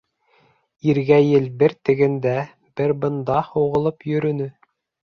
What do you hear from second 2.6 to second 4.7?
бер бында һуғылып йөрөнө.